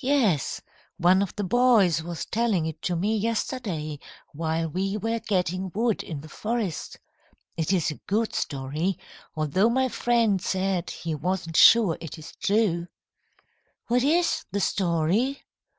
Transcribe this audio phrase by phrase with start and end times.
[0.00, 0.62] "Yes,
[0.96, 3.98] one of the boys was telling it to me yesterday
[4.32, 6.98] while we were getting wood in the forest.
[7.58, 8.98] It is a good story,
[9.34, 12.88] although my friend said he wasn't sure it is true."
[13.88, 15.42] "What is the story?"